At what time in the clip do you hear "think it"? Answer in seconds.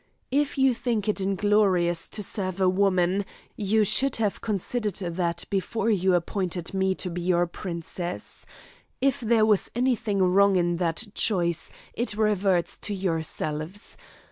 0.73-1.21